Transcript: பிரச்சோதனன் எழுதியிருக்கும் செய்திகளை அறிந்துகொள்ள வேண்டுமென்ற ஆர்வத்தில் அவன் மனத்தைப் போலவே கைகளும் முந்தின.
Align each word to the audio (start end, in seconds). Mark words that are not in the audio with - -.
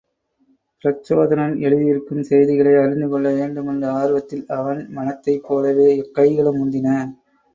பிரச்சோதனன் 0.83 1.53
எழுதியிருக்கும் 1.61 2.23
செய்திகளை 2.23 2.73
அறிந்துகொள்ள 2.75 3.27
வேண்டுமென்ற 3.33 3.91
ஆர்வத்தில் 3.91 4.43
அவன் 4.57 4.81
மனத்தைப் 4.89 5.45
போலவே 5.47 5.89
கைகளும் 6.11 6.59
முந்தின. 6.59 6.97